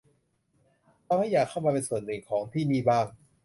[1.05, 3.05] ทำให้อยากเข้ามาเป็นส่วนหนึ่งของที่นี่บ้าง